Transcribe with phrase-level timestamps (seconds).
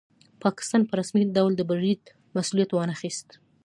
[0.43, 2.01] پاکستان په رسمي ډول د برید
[2.35, 3.27] مسوولیت وانه خیست.